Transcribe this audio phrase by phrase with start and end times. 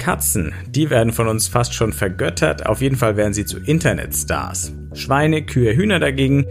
[0.00, 4.72] Katzen, die werden von uns fast schon vergöttert, auf jeden Fall werden sie zu Internetstars.
[4.94, 6.46] Schweine, Kühe, Hühner dagegen,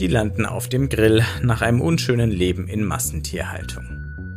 [0.00, 3.84] die landen auf dem Grill nach einem unschönen Leben in Massentierhaltung.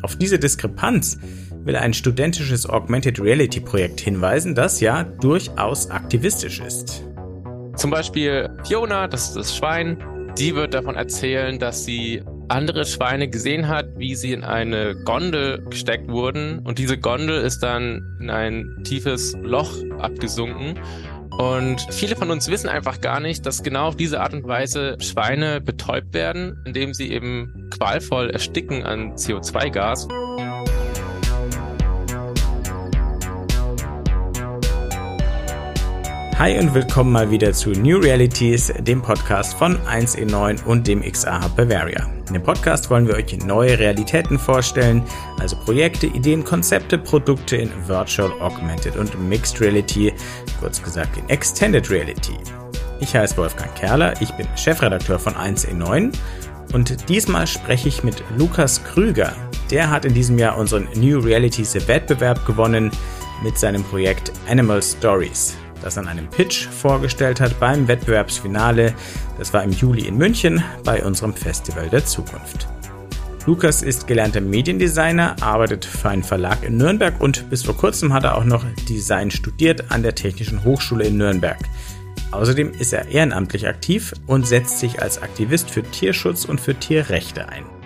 [0.04, 1.18] Auf diese Diskrepanz
[1.64, 7.04] will ein studentisches Augmented Reality Projekt hinweisen, das ja durchaus aktivistisch ist.
[7.76, 9.98] Zum Beispiel Fiona, das ist das Schwein,
[10.38, 15.66] die wird davon erzählen, dass sie andere Schweine gesehen hat, wie sie in eine Gondel
[15.70, 16.60] gesteckt wurden.
[16.60, 20.80] Und diese Gondel ist dann in ein tiefes Loch abgesunken.
[21.38, 24.98] Und viele von uns wissen einfach gar nicht, dass genau auf diese Art und Weise
[25.00, 30.08] Schweine betäubt werden, indem sie eben qualvoll ersticken an CO2-Gas.
[36.40, 41.44] Hi und willkommen mal wieder zu New Realities, dem Podcast von 1E9 und dem XA
[41.44, 42.17] Hub Bavaria.
[42.28, 45.02] In dem Podcast wollen wir euch neue Realitäten vorstellen,
[45.40, 50.14] also Projekte, Ideen, Konzepte, Produkte in Virtual, Augmented und Mixed Reality,
[50.60, 52.38] kurz gesagt in Extended Reality.
[53.00, 56.14] Ich heiße Wolfgang Kerler, ich bin Chefredakteur von 1E9
[56.74, 59.32] und diesmal spreche ich mit Lukas Krüger.
[59.72, 62.92] Der hat in diesem Jahr unseren New Realities Wettbewerb gewonnen
[63.42, 65.56] mit seinem Projekt Animal Stories
[65.88, 68.94] das an einem Pitch vorgestellt hat beim Wettbewerbsfinale.
[69.38, 72.68] Das war im Juli in München bei unserem Festival der Zukunft.
[73.46, 78.26] Lukas ist gelernter Mediendesigner, arbeitet für einen Verlag in Nürnberg und bis vor kurzem hat
[78.26, 81.60] er auch noch Design studiert an der Technischen Hochschule in Nürnberg.
[82.32, 87.48] Außerdem ist er ehrenamtlich aktiv und setzt sich als Aktivist für Tierschutz und für Tierrechte
[87.48, 87.77] ein.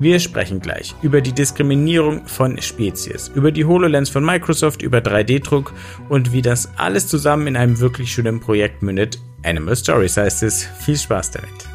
[0.00, 5.72] Wir sprechen gleich über die Diskriminierung von Spezies, über die HoloLens von Microsoft, über 3D-Druck
[6.08, 9.20] und wie das alles zusammen in einem wirklich schönen Projekt mündet.
[9.44, 10.64] Animal Stories heißt es.
[10.64, 11.68] Viel Spaß damit.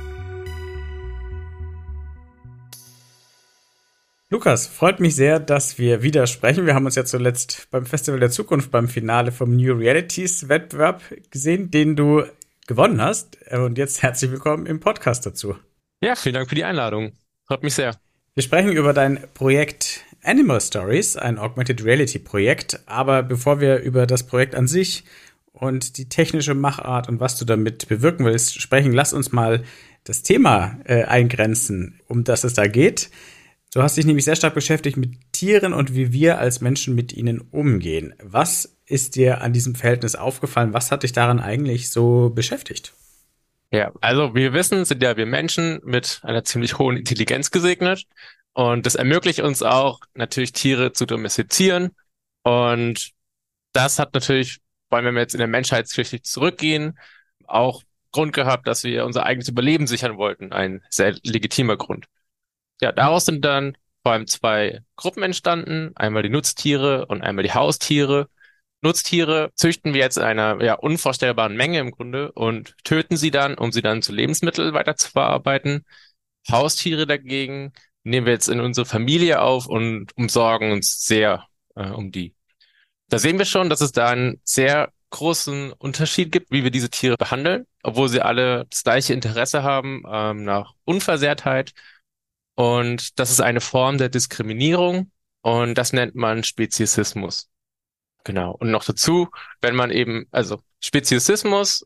[4.30, 6.66] Lukas, freut mich sehr, dass wir wieder sprechen.
[6.66, 11.02] Wir haben uns ja zuletzt beim Festival der Zukunft beim Finale vom New Realities Wettbewerb
[11.32, 12.24] gesehen, den du
[12.68, 13.38] gewonnen hast.
[13.50, 15.56] Und jetzt herzlich willkommen im Podcast dazu.
[16.02, 17.14] Ja, vielen Dank für die Einladung.
[17.48, 17.96] Freut mich sehr.
[18.40, 22.80] Wir sprechen über dein Projekt Animal Stories, ein Augmented Reality Projekt.
[22.86, 25.04] Aber bevor wir über das Projekt an sich
[25.52, 29.64] und die technische Machart und was du damit bewirken willst sprechen, lass uns mal
[30.06, 33.10] das Thema äh, eingrenzen, um das es da geht.
[33.74, 37.12] Du hast dich nämlich sehr stark beschäftigt mit Tieren und wie wir als Menschen mit
[37.12, 38.14] ihnen umgehen.
[38.24, 40.72] Was ist dir an diesem Verhältnis aufgefallen?
[40.72, 42.94] Was hat dich daran eigentlich so beschäftigt?
[43.72, 48.06] Ja, also wir wissen, sind ja wir Menschen mit einer ziemlich hohen Intelligenz gesegnet
[48.54, 51.92] und das ermöglicht uns auch natürlich Tiere zu domestizieren
[52.44, 53.12] und
[53.74, 54.60] das hat natürlich,
[54.90, 56.98] vor allem wenn wir jetzt in der Menschheitsgeschichte zurückgehen,
[57.46, 62.06] auch Grund gehabt, dass wir unser eigenes Überleben sichern wollten, ein sehr legitimer Grund.
[62.82, 67.54] Ja, daraus sind dann vor allem zwei Gruppen entstanden, einmal die Nutztiere und einmal die
[67.54, 68.30] Haustiere.
[68.82, 73.56] Nutztiere züchten wir jetzt in einer ja, unvorstellbaren Menge im Grunde und töten sie dann,
[73.56, 75.86] um sie dann zu Lebensmitteln weiter zu verarbeiten.
[76.50, 77.74] Haustiere dagegen
[78.04, 82.36] nehmen wir jetzt in unsere Familie auf und umsorgen uns sehr äh, um die.
[83.10, 86.90] Da sehen wir schon, dass es da einen sehr großen Unterschied gibt, wie wir diese
[86.90, 91.74] Tiere behandeln, obwohl sie alle das gleiche Interesse haben ähm, nach Unversehrtheit.
[92.56, 95.12] Und das ist eine Form der Diskriminierung
[95.42, 97.50] und das nennt man Speziesismus.
[98.24, 98.52] Genau.
[98.52, 99.30] Und noch dazu,
[99.62, 101.84] wenn man eben, also Speziesismus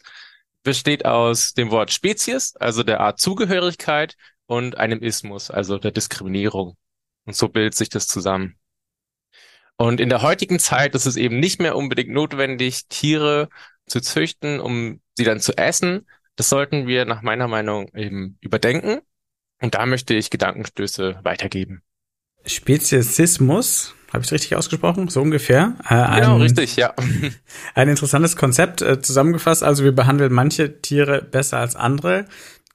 [0.63, 6.77] besteht aus dem Wort Spezies, also der Art Zugehörigkeit, und einem Ismus, also der Diskriminierung.
[7.25, 8.57] Und so bildet sich das zusammen.
[9.77, 13.49] Und in der heutigen Zeit ist es eben nicht mehr unbedingt notwendig, Tiere
[13.87, 16.07] zu züchten, um sie dann zu essen.
[16.35, 19.01] Das sollten wir nach meiner Meinung eben überdenken.
[19.61, 21.81] Und da möchte ich Gedankenstöße weitergeben.
[22.45, 25.09] Speziesismus habe ich es richtig ausgesprochen?
[25.09, 25.75] So ungefähr.
[25.89, 26.93] Äh, ein, genau, richtig, ja.
[27.75, 29.63] Ein interessantes Konzept äh, zusammengefasst.
[29.63, 32.25] Also wir behandeln manche Tiere besser als andere.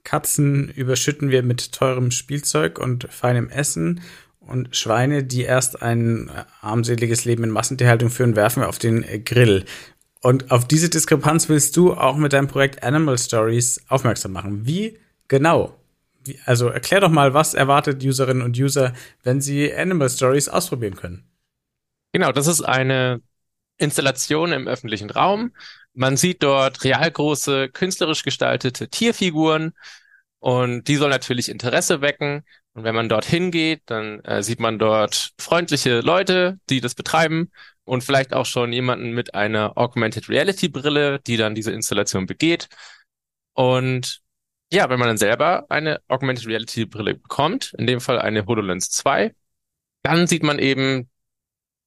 [0.02, 4.00] Katzen überschütten wir mit teurem Spielzeug und feinem Essen.
[4.40, 9.64] Und Schweine, die erst ein armseliges Leben in Massentierhaltung führen, werfen wir auf den Grill.
[10.20, 14.66] Und auf diese Diskrepanz willst du auch mit deinem Projekt Animal Stories aufmerksam machen.
[14.66, 14.98] Wie
[15.28, 15.77] genau
[16.44, 18.92] also erklär doch mal, was erwartet Userinnen und User,
[19.22, 21.28] wenn sie Animal Stories ausprobieren können?
[22.12, 23.20] Genau, das ist eine
[23.76, 25.52] Installation im öffentlichen Raum.
[25.94, 29.72] Man sieht dort realgroße, künstlerisch gestaltete Tierfiguren
[30.38, 32.44] und die soll natürlich Interesse wecken.
[32.74, 37.50] Und wenn man dorthin geht, dann äh, sieht man dort freundliche Leute, die das betreiben
[37.84, 42.68] und vielleicht auch schon jemanden mit einer Augmented Reality Brille, die dann diese Installation begeht.
[43.54, 44.20] Und
[44.72, 48.90] ja, wenn man dann selber eine Augmented Reality Brille bekommt, in dem Fall eine HoloLens
[48.90, 49.34] 2,
[50.02, 51.10] dann sieht man eben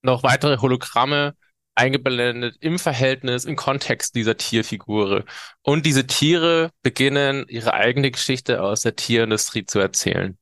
[0.01, 1.35] noch weitere Hologramme
[1.75, 5.25] eingeblendet im Verhältnis, im Kontext dieser Tierfigur.
[5.61, 10.37] Und diese Tiere beginnen ihre eigene Geschichte aus der Tierindustrie zu erzählen.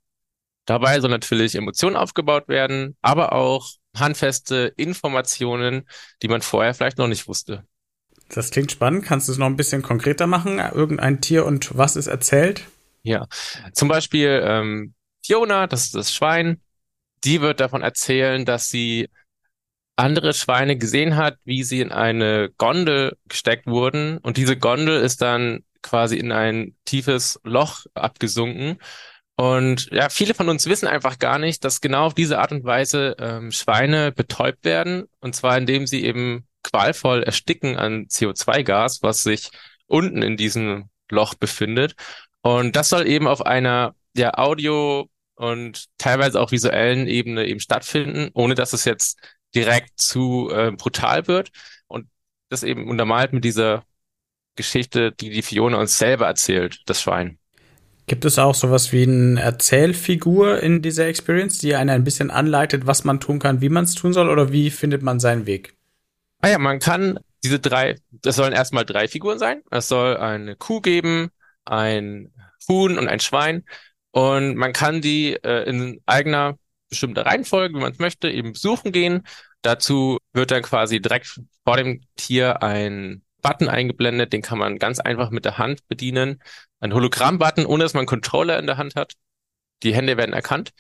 [0.66, 5.88] Dabei soll natürlich Emotionen aufgebaut werden, aber auch handfeste Informationen,
[6.22, 7.66] die man vorher vielleicht noch nicht wusste.
[8.30, 9.06] Das klingt spannend.
[9.06, 10.60] Kannst du es noch ein bisschen konkreter machen?
[10.60, 12.64] Irgendein Tier und was es erzählt?
[13.02, 13.28] Ja,
[13.74, 14.94] zum Beispiel ähm,
[15.26, 16.62] Fiona, das ist das Schwein,
[17.24, 19.10] die wird davon erzählen, dass sie
[19.96, 25.22] andere Schweine gesehen hat, wie sie in eine Gondel gesteckt wurden und diese Gondel ist
[25.22, 28.78] dann quasi in ein tiefes Loch abgesunken.
[29.36, 32.66] Und ja, viele von uns wissen einfach gar nicht, dass genau auf diese Art und
[32.66, 35.06] Weise ähm, Schweine betäubt werden.
[35.22, 39.50] Und zwar indem sie eben qualvoll ersticken an CO2-Gas, was sich
[39.88, 41.96] unten in diesem Loch befindet.
[42.42, 48.30] Und das soll eben auf einer ja, Audio- und teilweise auch visuellen Ebene eben stattfinden,
[48.34, 49.20] ohne dass es jetzt
[49.56, 51.50] direkt zu äh, brutal wird.
[51.88, 52.08] Und
[52.50, 53.84] das eben untermalt mit dieser
[54.56, 57.38] Geschichte, die die Fiona uns selber erzählt, das Schwein.
[58.08, 62.88] Gibt es auch sowas wie eine Erzählfigur in dieser Experience, die einen ein bisschen anleitet,
[62.88, 65.79] was man tun kann, wie man es tun soll oder wie findet man seinen Weg?
[66.42, 69.62] Ah ja, man kann diese drei, das sollen erstmal drei Figuren sein.
[69.72, 71.30] Es soll eine Kuh geben,
[71.66, 72.34] ein
[72.68, 73.66] Huhn und ein Schwein.
[74.12, 76.58] Und man kann die äh, in eigener
[76.90, 79.24] bestimmter Reihenfolge, wie man es möchte, eben besuchen gehen.
[79.62, 85.00] Dazu wird dann quasi direkt vor dem Tier ein Button eingeblendet, den kann man ganz
[85.00, 86.42] einfach mit der Hand bedienen.
[86.80, 89.14] Ein Hologramm-Button, ohne dass man einen Controller in der Hand hat.
[89.84, 90.72] Die Hände werden erkannt.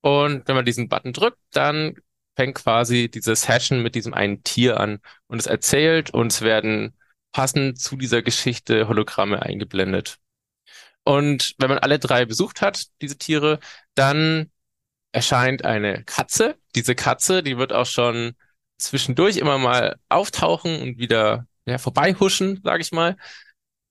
[0.00, 1.96] Und wenn man diesen Button drückt, dann
[2.36, 6.96] fängt quasi diese Session mit diesem einen Tier an und es erzählt und es werden
[7.32, 10.18] passend zu dieser Geschichte Hologramme eingeblendet.
[11.04, 13.58] Und wenn man alle drei besucht hat, diese Tiere,
[13.94, 14.50] dann
[15.12, 16.56] erscheint eine Katze.
[16.74, 18.34] Diese Katze, die wird auch schon
[18.78, 23.16] zwischendurch immer mal auftauchen und wieder ja, vorbeihuschen, sage ich mal.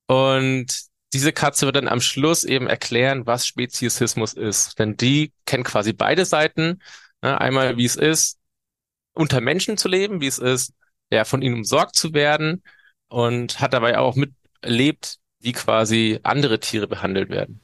[0.06, 0.66] Und
[1.12, 4.78] diese Katze wird dann am Schluss eben erklären, was Speziesismus ist.
[4.78, 6.80] Denn die kennt quasi beide Seiten.
[7.22, 7.40] Ne?
[7.40, 8.38] Einmal, wie es ist,
[9.12, 10.72] unter Menschen zu leben, wie es ist,
[11.10, 12.62] ja, von ihnen umsorgt zu werden
[13.08, 17.60] und hat dabei auch miterlebt, wie quasi andere Tiere behandelt werden.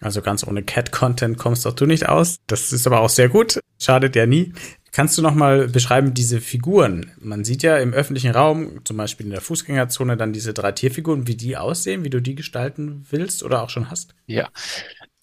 [0.00, 2.38] Also ganz ohne Cat-Content kommst doch du nicht aus.
[2.46, 3.60] Das ist aber auch sehr gut.
[3.80, 4.52] Schadet ja nie.
[4.92, 7.12] Kannst du noch mal beschreiben diese Figuren?
[7.20, 11.26] Man sieht ja im öffentlichen Raum, zum Beispiel in der Fußgängerzone, dann diese drei Tierfiguren,
[11.26, 14.14] wie die aussehen, wie du die gestalten willst oder auch schon hast.
[14.26, 14.48] Ja,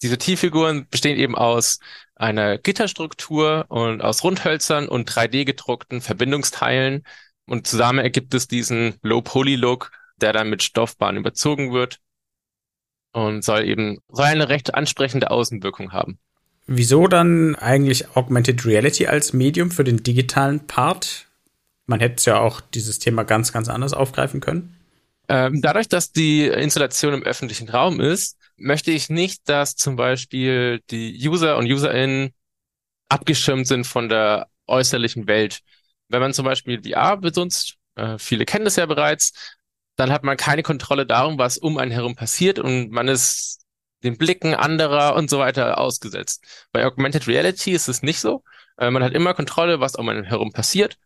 [0.02, 1.78] diese Tierfiguren bestehen eben aus
[2.14, 7.04] einer Gitterstruktur und aus Rundhölzern und 3D gedruckten Verbindungsteilen.
[7.46, 12.00] Und zusammen ergibt es diesen Low-Poly-Look, der dann mit Stoffbahn überzogen wird
[13.12, 16.18] und soll eben so eine recht ansprechende Außenwirkung haben.
[16.66, 21.26] Wieso dann eigentlich Augmented Reality als Medium für den digitalen Part?
[21.86, 24.76] Man hätte ja auch dieses Thema ganz, ganz anders aufgreifen können.
[25.28, 30.82] Ähm, dadurch, dass die Installation im öffentlichen Raum ist, möchte ich nicht, dass zum Beispiel
[30.90, 32.32] die User und UserInnen
[33.08, 35.60] abgeschirmt sind von der äußerlichen Welt.
[36.08, 39.32] Wenn man zum Beispiel VR benutzt, äh, viele kennen das ja bereits,
[39.96, 43.64] dann hat man keine Kontrolle darum, was um einen herum passiert und man ist
[44.04, 46.44] den Blicken anderer und so weiter ausgesetzt.
[46.72, 48.42] Bei Augmented Reality ist es nicht so.
[48.78, 50.98] Äh, man hat immer Kontrolle, was um einen herum passiert.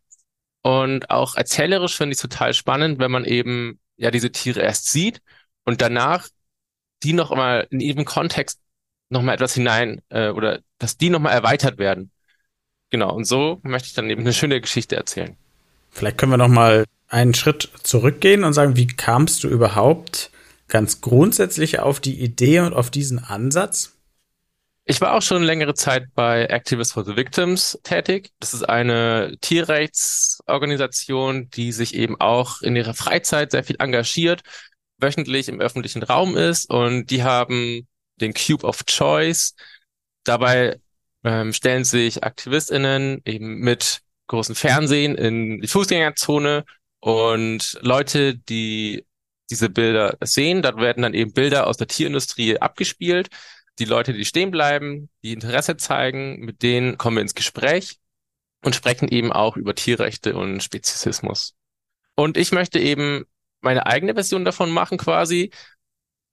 [0.62, 4.90] Und auch erzählerisch finde ich es total spannend, wenn man eben ja diese Tiere erst
[4.90, 5.23] sieht
[5.64, 6.28] und danach
[7.02, 8.61] die noch mal in ihrem Kontext
[9.09, 12.11] noch mal etwas hinein äh, oder dass die noch mal erweitert werden.
[12.90, 13.14] Genau.
[13.14, 15.37] Und so möchte ich dann eben eine schöne Geschichte erzählen.
[15.90, 20.30] Vielleicht können wir noch mal einen Schritt zurückgehen und sagen, wie kamst du überhaupt
[20.69, 23.97] ganz grundsätzlich auf die Idee und auf diesen Ansatz?
[24.85, 28.30] Ich war auch schon längere Zeit bei Activists for the Victims tätig.
[28.40, 34.42] Das ist eine Tierrechtsorganisation, die sich eben auch in ihrer Freizeit sehr viel engagiert,
[35.00, 37.87] wöchentlich im öffentlichen Raum ist und die haben
[38.21, 39.54] den Cube of Choice.
[40.25, 40.80] Dabei
[41.25, 46.64] ähm, stellen sich AktivistInnen eben mit großen Fernsehen in die Fußgängerzone
[47.00, 49.04] und Leute, die
[49.50, 53.28] diese Bilder sehen, da werden dann eben Bilder aus der Tierindustrie abgespielt.
[53.78, 57.99] Die Leute, die stehen bleiben, die Interesse zeigen, mit denen kommen wir ins Gespräch
[58.62, 61.57] und sprechen eben auch über Tierrechte und Speziesismus.
[62.14, 63.25] Und ich möchte eben
[63.61, 65.50] meine eigene Version davon machen quasi,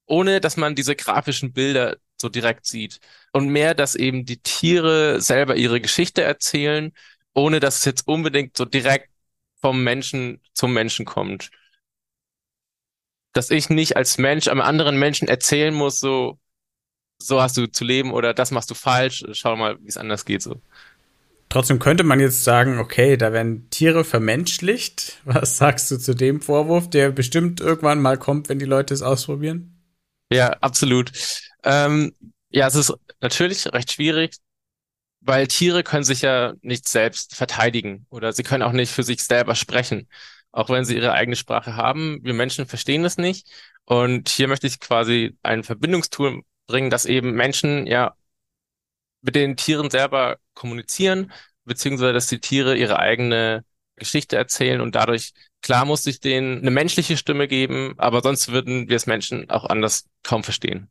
[0.06, 3.00] ohne dass man diese grafischen Bilder so direkt sieht.
[3.34, 6.94] Und mehr, dass eben die Tiere selber ihre Geschichte erzählen,
[7.34, 9.10] ohne dass es jetzt unbedingt so direkt
[9.62, 11.52] vom Menschen zum Menschen kommt.
[13.34, 16.40] Dass ich nicht als Mensch einem anderen Menschen erzählen muss, so,
[17.20, 20.26] so hast du zu leben oder das machst du falsch, schau mal, wie es anders
[20.26, 20.62] geht, so.
[21.50, 25.22] Trotzdem könnte man jetzt sagen, okay, da werden Tiere vermenschlicht.
[25.26, 29.02] Was sagst du zu dem Vorwurf, der bestimmt irgendwann mal kommt, wenn die Leute es
[29.02, 29.74] ausprobieren?
[30.32, 31.12] Ja, absolut.
[31.64, 32.14] Ähm,
[32.50, 34.36] ja, es ist natürlich recht schwierig,
[35.22, 39.24] weil Tiere können sich ja nicht selbst verteidigen oder sie können auch nicht für sich
[39.24, 40.10] selber sprechen,
[40.52, 42.20] auch wenn sie ihre eigene Sprache haben.
[42.24, 43.50] Wir Menschen verstehen das nicht.
[43.86, 48.16] Und hier möchte ich quasi ein Verbindungstool bringen, dass eben Menschen ja
[49.22, 51.32] mit den Tieren selber kommunizieren,
[51.66, 53.64] beziehungsweise dass die Tiere ihre eigene
[53.96, 58.90] Geschichte erzählen und dadurch, klar muss ich denen eine menschliche Stimme geben, aber sonst würden
[58.90, 60.90] wir es Menschen auch anders kaum verstehen.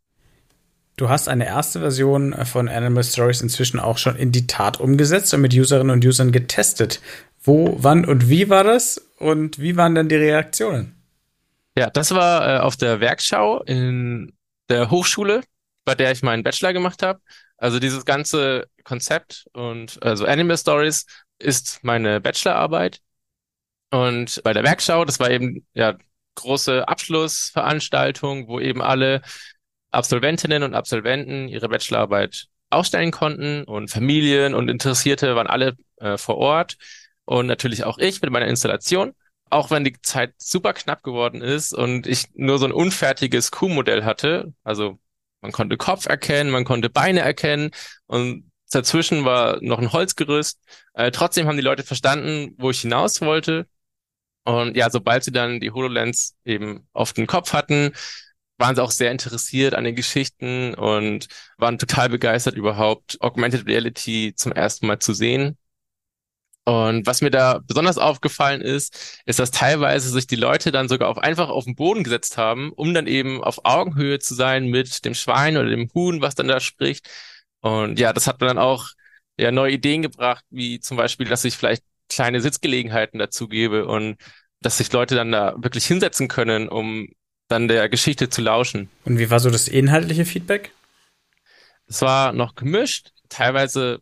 [0.96, 5.35] Du hast eine erste Version von Animal Stories inzwischen auch schon in die Tat umgesetzt
[5.35, 7.00] und mit Userinnen und Usern getestet.
[7.42, 10.96] Wo, wann und wie war das und wie waren dann die Reaktionen?
[11.76, 14.32] Ja, das war äh, auf der Werkschau in
[14.70, 15.42] der Hochschule,
[15.85, 17.20] bei der ich meinen Bachelor gemacht habe.
[17.59, 21.07] Also dieses ganze Konzept und also Animal Stories
[21.39, 23.01] ist meine Bachelorarbeit.
[23.91, 25.97] Und bei der Werkschau, das war eben ja
[26.35, 29.23] große Abschlussveranstaltung, wo eben alle
[29.91, 36.37] Absolventinnen und Absolventen ihre Bachelorarbeit ausstellen konnten und Familien und Interessierte waren alle äh, vor
[36.37, 36.77] Ort
[37.25, 39.15] und natürlich auch ich mit meiner Installation.
[39.49, 44.05] Auch wenn die Zeit super knapp geworden ist und ich nur so ein unfertiges Q-Modell
[44.05, 44.99] hatte, also
[45.47, 47.71] man konnte Kopf erkennen, man konnte Beine erkennen
[48.07, 50.59] und dazwischen war noch ein Holzgerüst.
[50.95, 53.69] Äh, trotzdem haben die Leute verstanden, wo ich hinaus wollte.
[54.45, 57.93] Und ja, sobald sie dann die HoloLens eben auf den Kopf hatten,
[58.59, 64.35] waren sie auch sehr interessiert an den Geschichten und waren total begeistert überhaupt Augmented Reality
[64.37, 65.57] zum ersten Mal zu sehen.
[66.68, 71.08] Und was mir da besonders aufgefallen ist, ist, dass teilweise sich die Leute dann sogar
[71.08, 75.04] auf, einfach auf den Boden gesetzt haben, um dann eben auf Augenhöhe zu sein mit
[75.04, 77.08] dem Schwein oder dem Huhn, was dann da spricht.
[77.61, 78.88] Und ja, das hat mir dann auch
[79.38, 84.16] ja neue Ideen gebracht, wie zum Beispiel, dass ich vielleicht kleine Sitzgelegenheiten dazu gebe und
[84.61, 87.06] dass sich Leute dann da wirklich hinsetzen können, um
[87.46, 88.90] dann der Geschichte zu lauschen.
[89.04, 90.73] Und wie war so das inhaltliche Feedback?
[91.87, 94.00] Es war noch gemischt, teilweise,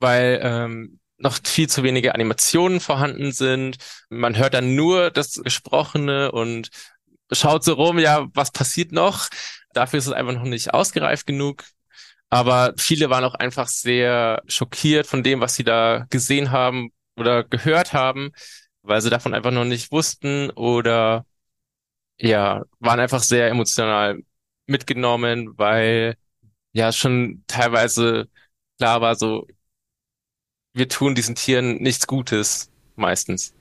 [0.00, 3.76] weil ähm, noch viel zu wenige Animationen vorhanden sind.
[4.08, 6.70] Man hört dann nur das Gesprochene und
[7.32, 9.28] schaut so rum, ja, was passiert noch?
[9.72, 11.64] Dafür ist es einfach noch nicht ausgereift genug.
[12.30, 17.44] Aber viele waren auch einfach sehr schockiert von dem, was sie da gesehen haben oder
[17.44, 18.32] gehört haben,
[18.82, 21.26] weil sie davon einfach noch nicht wussten oder
[22.18, 24.20] ja, waren einfach sehr emotional
[24.66, 26.16] mitgenommen, weil
[26.72, 28.28] ja schon teilweise
[28.78, 29.46] klar war, so,
[30.78, 33.52] wir tun diesen Tieren nichts Gutes, meistens.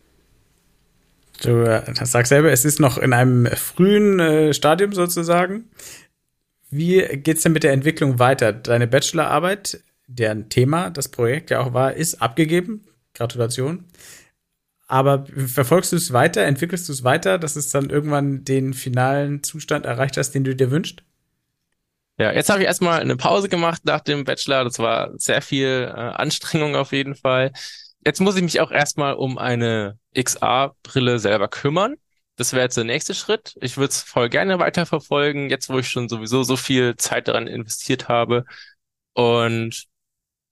[1.41, 5.65] Du äh, sagst selber, es ist noch in einem frühen äh, Stadium sozusagen.
[6.69, 8.53] Wie geht's denn mit der Entwicklung weiter?
[8.53, 12.85] Deine Bachelorarbeit, deren Thema das Projekt ja auch war, ist abgegeben.
[13.13, 13.85] Gratulation.
[14.87, 19.43] Aber verfolgst du es weiter, entwickelst du es weiter, dass es dann irgendwann den finalen
[19.43, 21.03] Zustand erreicht hast, den du dir wünschst?
[22.19, 24.63] Ja, jetzt habe ich erstmal eine Pause gemacht nach dem Bachelor.
[24.63, 27.51] Das war sehr viel äh, Anstrengung auf jeden Fall.
[28.03, 31.95] Jetzt muss ich mich auch erstmal um eine XR-Brille selber kümmern.
[32.35, 33.55] Das wäre jetzt der nächste Schritt.
[33.61, 37.47] Ich würde es voll gerne weiterverfolgen, jetzt wo ich schon sowieso so viel Zeit daran
[37.47, 38.45] investiert habe.
[39.13, 39.85] Und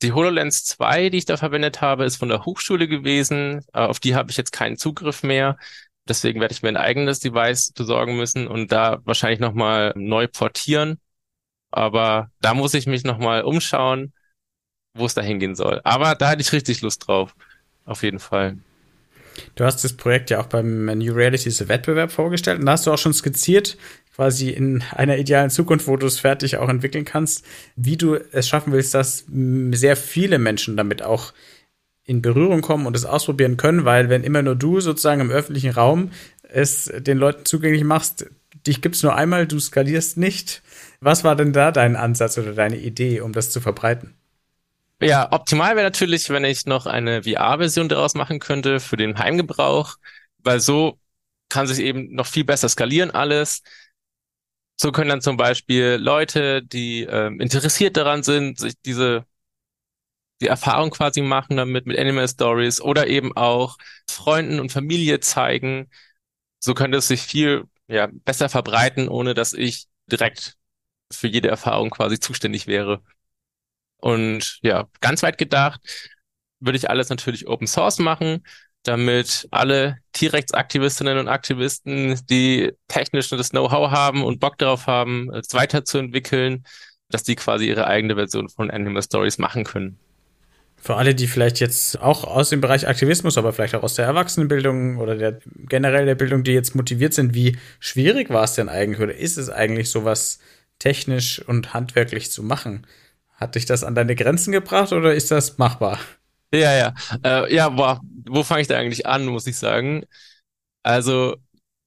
[0.01, 3.65] die HoloLens 2, die ich da verwendet habe, ist von der Hochschule gewesen.
[3.73, 5.57] Äh, auf die habe ich jetzt keinen Zugriff mehr.
[6.07, 10.99] Deswegen werde ich mir ein eigenes Device besorgen müssen und da wahrscheinlich nochmal neu portieren.
[11.75, 14.13] Aber da muss ich mich nochmal umschauen,
[14.93, 15.81] wo es da hingehen soll.
[15.83, 17.35] Aber da hatte ich richtig Lust drauf.
[17.83, 18.57] Auf jeden Fall.
[19.55, 22.93] Du hast das Projekt ja auch beim New Realities Wettbewerb vorgestellt und da hast du
[22.93, 23.77] auch schon skizziert,
[24.15, 28.47] quasi in einer idealen Zukunft, wo du es fertig auch entwickeln kannst, wie du es
[28.47, 29.25] schaffen willst, dass
[29.71, 31.33] sehr viele Menschen damit auch
[32.05, 35.71] in Berührung kommen und es ausprobieren können, weil wenn immer nur du sozusagen im öffentlichen
[35.71, 36.11] Raum
[36.43, 38.27] es den Leuten zugänglich machst,
[38.65, 40.61] dich gibt's nur einmal, du skalierst nicht.
[40.99, 44.15] Was war denn da dein Ansatz oder deine Idee, um das zu verbreiten?
[45.01, 49.97] Ja, optimal wäre natürlich, wenn ich noch eine VR-Version daraus machen könnte für den Heimgebrauch,
[50.39, 50.99] weil so
[51.49, 53.61] kann sich eben noch viel besser skalieren alles.
[54.77, 59.25] So können dann zum Beispiel Leute, die ähm, interessiert daran sind, sich diese
[60.41, 63.77] die Erfahrung quasi machen damit mit Animal Stories oder eben auch
[64.09, 65.89] Freunden und Familie zeigen.
[66.59, 70.57] So könnte es sich viel ja, besser verbreiten, ohne dass ich direkt
[71.11, 73.01] für jede Erfahrung quasi zuständig wäre.
[73.97, 75.81] Und ja, ganz weit gedacht,
[76.59, 78.43] würde ich alles natürlich Open Source machen
[78.87, 85.53] damit alle Tierrechtsaktivistinnen und Aktivisten, die technisch das Know-how haben und Bock darauf haben, es
[85.53, 86.63] weiterzuentwickeln,
[87.09, 89.97] dass die quasi ihre eigene Version von Animal Stories machen können.
[90.77, 94.05] Für alle, die vielleicht jetzt auch aus dem Bereich Aktivismus, aber vielleicht auch aus der
[94.05, 98.69] Erwachsenenbildung oder der generell der Bildung, die jetzt motiviert sind, wie schwierig war es denn
[98.69, 100.39] eigentlich oder ist es eigentlich sowas
[100.85, 102.85] technisch und handwerklich zu machen?
[103.33, 105.99] Hat dich das an deine Grenzen gebracht oder ist das machbar?
[106.53, 106.93] Ja, ja.
[107.23, 110.05] Äh, ja, boah, wo fange ich da eigentlich an, muss ich sagen?
[110.83, 111.37] Also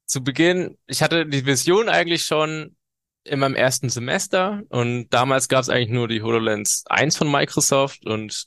[0.07, 2.77] zu Beginn, ich hatte die Vision eigentlich schon
[3.23, 8.05] in meinem ersten Semester und damals gab es eigentlich nur die HoloLens 1 von Microsoft
[8.05, 8.47] und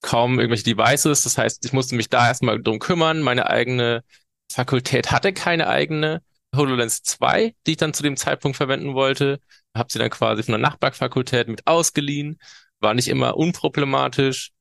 [0.00, 1.22] kaum irgendwelche Devices.
[1.22, 3.20] Das heißt, ich musste mich da erstmal drum kümmern.
[3.20, 4.04] Meine eigene
[4.50, 6.22] Fakultät hatte keine eigene
[6.54, 9.40] HoloLens 2, die ich dann zu dem Zeitpunkt verwenden wollte.
[9.74, 12.40] Habe sie dann quasi von der Nachbarfakultät mit ausgeliehen.
[12.80, 14.52] War nicht immer unproblematisch.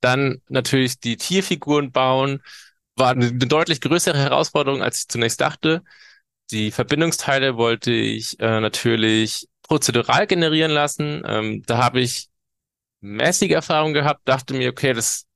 [0.00, 2.42] Dann natürlich die Tierfiguren bauen.
[2.96, 5.82] War eine, deutlich größere Herausforderung, als ich zunächst dachte.
[6.50, 11.22] Die Verbindungsteile wollte ich äh, natürlich prozedural generieren lassen.
[11.26, 12.28] Ähm, da habe ich
[13.00, 15.26] mäßige Erfahrung gehabt, dachte mir, okay, das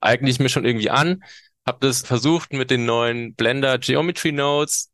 [0.00, 1.22] eigne ich mir schon irgendwie an.
[1.66, 4.89] Habe das versucht mit den neuen Blender Geometry Nodes.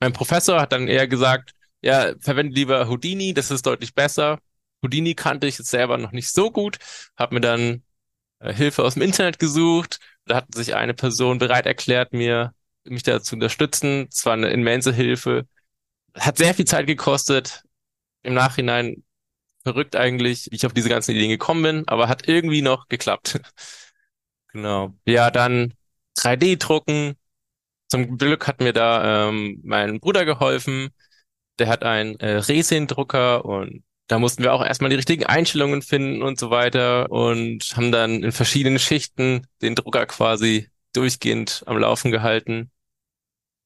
[0.00, 4.38] Mein Professor hat dann eher gesagt, ja, verwende lieber Houdini, das ist deutlich besser.
[4.82, 6.78] Houdini kannte ich jetzt selber noch nicht so gut,
[7.16, 7.82] habe mir dann
[8.40, 9.98] äh, Hilfe aus dem Internet gesucht.
[10.26, 12.52] Da hat sich eine Person bereit erklärt, mir
[12.84, 14.08] mich da zu unterstützen.
[14.10, 15.46] Es war eine immense Hilfe.
[16.14, 17.62] Hat sehr viel Zeit gekostet.
[18.22, 19.04] Im Nachhinein
[19.62, 23.40] verrückt eigentlich, wie ich auf diese ganzen Ideen gekommen bin, aber hat irgendwie noch geklappt.
[24.52, 24.94] genau.
[25.06, 25.74] Ja, dann
[26.16, 27.16] 3D-Drucken.
[27.88, 30.90] Zum Glück hat mir da ähm, mein Bruder geholfen.
[31.58, 36.22] Der hat einen äh, Resin-Drucker und da mussten wir auch erstmal die richtigen Einstellungen finden
[36.22, 42.10] und so weiter und haben dann in verschiedenen Schichten den Drucker quasi durchgehend am Laufen
[42.10, 42.70] gehalten.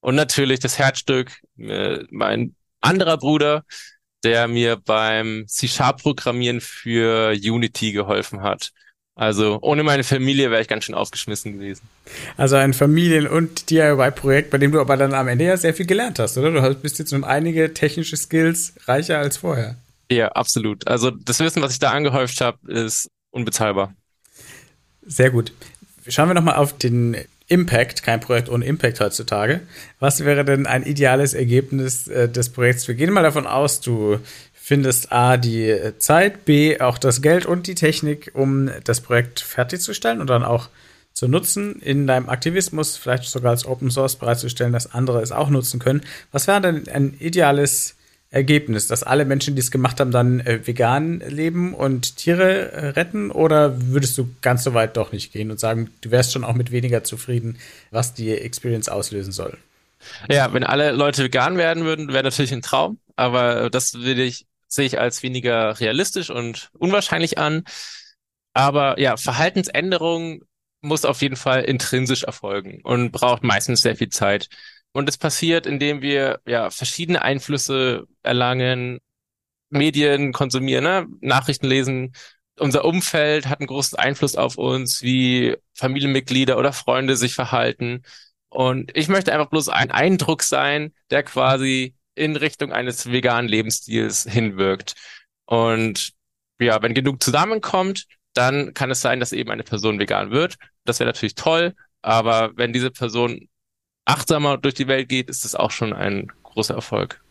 [0.01, 3.65] Und natürlich das Herzstück, äh, mein anderer Bruder,
[4.25, 8.73] der mir beim C-Sharp-Programmieren für Unity geholfen hat.
[9.21, 11.83] Also ohne meine Familie wäre ich ganz schön aufgeschmissen gewesen.
[12.39, 15.85] Also ein Familien- und DIY-Projekt, bei dem du aber dann am Ende ja sehr viel
[15.85, 16.51] gelernt hast, oder?
[16.51, 19.77] Du bist jetzt um einige technische Skills reicher als vorher.
[20.11, 20.89] Ja, absolut.
[20.89, 23.93] Also das Wissen, was ich da angehäuft habe, ist unbezahlbar.
[25.03, 25.53] Sehr gut.
[26.09, 27.15] Schauen wir nochmal auf den
[27.47, 29.61] Impact, kein Projekt ohne Impact heutzutage.
[29.99, 32.89] Was wäre denn ein ideales Ergebnis äh, des Projekts?
[32.89, 34.19] Wir gehen mal davon aus, du
[34.71, 40.21] findest A, die Zeit, B, auch das Geld und die Technik, um das Projekt fertigzustellen
[40.21, 40.69] und dann auch
[41.13, 45.51] zu nutzen, in deinem Aktivismus vielleicht sogar als Open Source bereitzustellen, dass andere es auch
[45.51, 46.03] nutzen können.
[46.31, 47.97] Was wäre denn ein ideales
[48.31, 52.87] Ergebnis, dass alle Menschen, die es gemacht haben, dann äh, vegan leben und Tiere äh,
[52.91, 53.33] retten?
[53.33, 56.55] Oder würdest du ganz so weit doch nicht gehen und sagen, du wärst schon auch
[56.55, 57.59] mit weniger zufrieden,
[57.91, 59.59] was die Experience auslösen soll?
[60.31, 64.47] Ja, wenn alle Leute vegan werden würden, wäre natürlich ein Traum, aber das will ich,
[64.71, 67.65] sehe ich als weniger realistisch und unwahrscheinlich an.
[68.55, 70.43] Aber ja, Verhaltensänderung
[70.81, 74.49] muss auf jeden Fall intrinsisch erfolgen und braucht meistens sehr viel Zeit.
[74.93, 79.01] Und es passiert, indem wir ja verschiedene Einflüsse erlangen,
[79.71, 81.07] Medien konsumieren, ne?
[81.21, 82.13] Nachrichten lesen.
[82.59, 88.03] Unser Umfeld hat einen großen Einfluss auf uns, wie Familienmitglieder oder Freunde sich verhalten.
[88.49, 94.25] Und ich möchte einfach bloß ein Eindruck sein, der quasi in Richtung eines veganen Lebensstils
[94.29, 94.95] hinwirkt.
[95.47, 96.13] Und
[96.61, 100.57] ja, wenn genug zusammenkommt, dann kann es sein, dass eben eine Person vegan wird.
[100.85, 101.75] Das wäre natürlich toll.
[102.03, 103.49] Aber wenn diese Person
[104.05, 107.23] achtsamer durch die Welt geht, ist das auch schon ein großer Erfolg.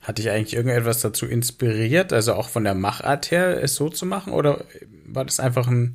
[0.00, 4.04] Hat dich eigentlich irgendetwas dazu inspiriert, also auch von der Machart her, es so zu
[4.04, 4.32] machen?
[4.32, 4.64] Oder
[5.06, 5.94] war das einfach ein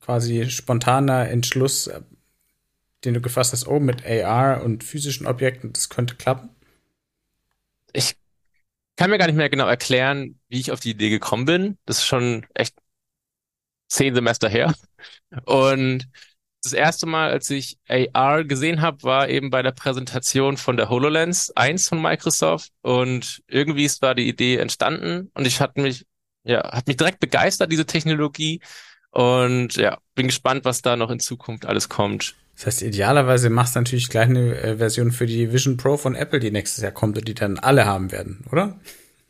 [0.00, 1.90] quasi spontaner Entschluss,
[3.04, 6.50] den du gefasst hast, oh, mit AR und physischen Objekten, das könnte klappen?
[7.98, 8.16] Ich
[8.96, 11.78] kann mir gar nicht mehr genau erklären, wie ich auf die Idee gekommen bin.
[11.84, 12.76] Das ist schon echt
[13.88, 14.74] zehn Semester her.
[15.46, 16.08] Und
[16.62, 20.88] das erste Mal, als ich AR gesehen habe, war eben bei der Präsentation von der
[20.90, 26.06] HoloLens 1 von Microsoft und irgendwie ist da die Idee entstanden und ich hatte mich,
[26.44, 28.60] ja, hat mich direkt begeistert, diese Technologie
[29.10, 32.34] und ja, bin gespannt, was da noch in Zukunft alles kommt.
[32.58, 36.16] Das heißt, idealerweise machst du natürlich gleich eine äh, Version für die Vision Pro von
[36.16, 38.80] Apple, die nächstes Jahr kommt und die dann alle haben werden, oder?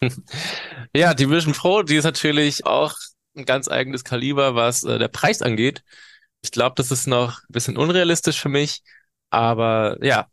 [0.96, 2.94] ja, die Vision Pro, die ist natürlich auch
[3.36, 5.82] ein ganz eigenes Kaliber, was äh, der Preis angeht.
[6.40, 8.80] Ich glaube, das ist noch ein bisschen unrealistisch für mich,
[9.28, 10.28] aber ja,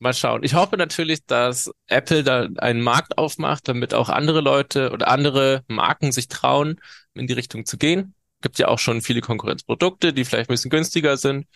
[0.00, 0.42] mal schauen.
[0.42, 5.62] Ich hoffe natürlich, dass Apple da einen Markt aufmacht, damit auch andere Leute oder andere
[5.68, 6.80] Marken sich trauen,
[7.14, 8.14] in die Richtung zu gehen.
[8.42, 11.46] Gibt ja auch schon viele Konkurrenzprodukte, die vielleicht ein bisschen günstiger sind.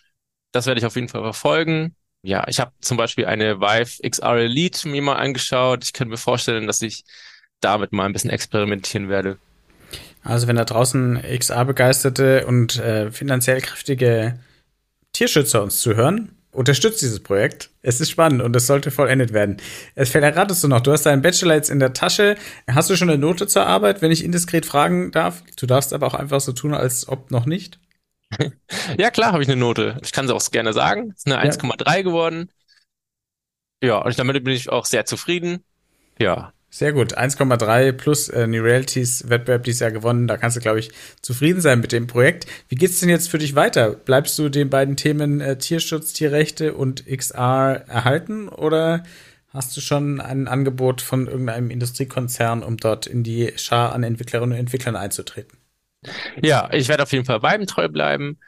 [0.53, 1.95] Das werde ich auf jeden Fall verfolgen.
[2.23, 5.85] Ja, ich habe zum Beispiel eine Vive XR Elite mir mal angeschaut.
[5.85, 7.05] Ich könnte mir vorstellen, dass ich
[7.61, 9.39] damit mal ein bisschen experimentieren werde.
[10.23, 14.39] Also wenn da draußen XA-begeisterte und äh, finanziell kräftige
[15.13, 17.71] Tierschützer uns zuhören, unterstützt dieses Projekt.
[17.83, 19.57] Es ist spannend und es sollte vollendet werden.
[19.95, 22.37] Es erratest du noch, du hast deinen Bachelor jetzt in der Tasche.
[22.67, 25.43] Hast du schon eine Note zur Arbeit, wenn ich indiskret fragen darf?
[25.59, 27.79] Du darfst aber auch einfach so tun, als ob noch nicht.
[28.99, 29.99] Ja, klar, habe ich eine Note.
[30.03, 31.13] Ich kann sie auch gerne sagen.
[31.15, 31.51] Es ist eine ja.
[31.51, 32.51] 1,3 geworden.
[33.83, 35.65] Ja, und damit bin ich auch sehr zufrieden.
[36.19, 36.53] Ja.
[36.73, 37.19] Sehr gut.
[37.19, 40.29] 1,3 plus äh, New Realities Wettbewerb dieses Jahr gewonnen.
[40.29, 42.47] Da kannst du, glaube ich, zufrieden sein mit dem Projekt.
[42.69, 43.91] Wie geht's denn jetzt für dich weiter?
[43.91, 49.03] Bleibst du den beiden Themen äh, Tierschutz, Tierrechte und XR erhalten oder
[49.53, 54.53] hast du schon ein Angebot von irgendeinem Industriekonzern, um dort in die Schar an Entwicklerinnen
[54.53, 55.60] und Entwicklern einzutreten?
[56.43, 58.39] Ja, ich werde auf jeden Fall beiden treu bleiben.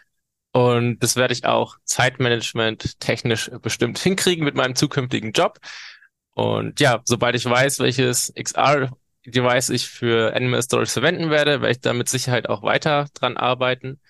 [0.53, 5.59] Und das werde ich auch Zeitmanagement technisch bestimmt hinkriegen mit meinem zukünftigen Job.
[6.35, 11.81] Und ja, sobald ich weiß, welches XR-Device ich für Animal Storage verwenden werde, werde ich
[11.81, 14.01] da mit Sicherheit auch weiter dran arbeiten.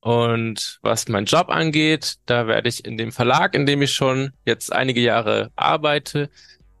[0.00, 4.32] Und was meinen Job angeht, da werde ich in dem Verlag, in dem ich schon
[4.46, 6.30] jetzt einige Jahre arbeite,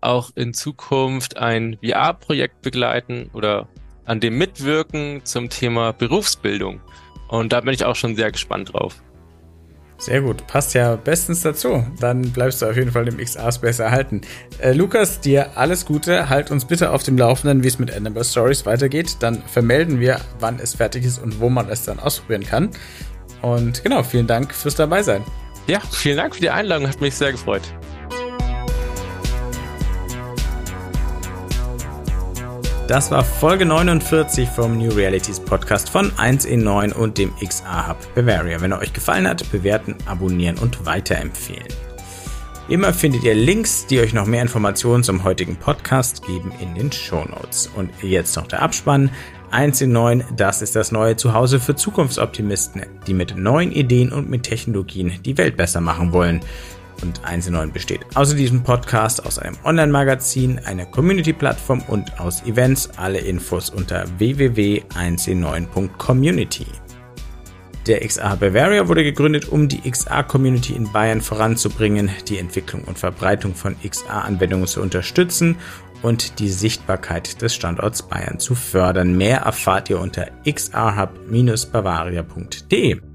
[0.00, 3.68] auch in Zukunft ein VR-Projekt begleiten oder
[4.04, 6.80] an dem mitwirken zum Thema Berufsbildung.
[7.28, 9.02] Und da bin ich auch schon sehr gespannt drauf.
[10.00, 11.84] Sehr gut, passt ja bestens dazu.
[12.00, 14.22] Dann bleibst du auf jeden Fall dem XR-Space erhalten.
[14.58, 16.30] Äh, Lukas, dir alles Gute.
[16.30, 19.18] Halt uns bitte auf dem Laufenden, wie es mit Annabelle Stories weitergeht.
[19.20, 22.70] Dann vermelden wir, wann es fertig ist und wo man es dann ausprobieren kann.
[23.42, 25.22] Und genau, vielen Dank fürs Dabeisein.
[25.66, 27.62] Ja, vielen Dank für die Einladung, hat mich sehr gefreut.
[32.90, 37.86] Das war Folge 49 vom New Realities Podcast von 1 in 9 und dem XA
[37.86, 38.60] Hub Bavaria.
[38.60, 41.68] Wenn er euch gefallen hat, bewerten, abonnieren und weiterempfehlen.
[42.68, 46.90] Immer findet ihr Links, die euch noch mehr Informationen zum heutigen Podcast geben in den
[46.90, 47.70] Show Notes.
[47.76, 49.10] Und jetzt noch der Abspann.
[49.52, 54.28] 1 in 9, das ist das neue Zuhause für Zukunftsoptimisten, die mit neuen Ideen und
[54.28, 56.40] mit Technologien die Welt besser machen wollen
[57.02, 62.42] und 1 in 9 besteht außer diesem Podcast aus einem Online-Magazin, einer Community-Plattform und aus
[62.44, 62.90] Events.
[62.96, 66.66] Alle Infos unter www.1in9.community.
[67.86, 73.54] Der XA Bavaria wurde gegründet, um die XA-Community in Bayern voranzubringen, die Entwicklung und Verbreitung
[73.54, 75.56] von XA-Anwendungen zu unterstützen
[76.02, 79.16] und die Sichtbarkeit des Standorts Bayern zu fördern.
[79.16, 83.09] Mehr erfahrt ihr unter xahub-bavaria.de.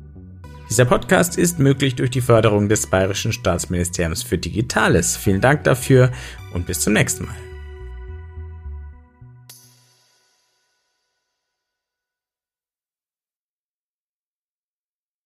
[0.69, 5.15] Dieser Podcast ist möglich durch die Förderung des Bayerischen Staatsministeriums für Digitales.
[5.15, 6.11] Vielen Dank dafür
[6.53, 7.54] und bis zum nächsten Mal.